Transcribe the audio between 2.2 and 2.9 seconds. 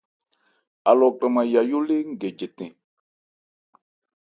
jɛtɛ̂n.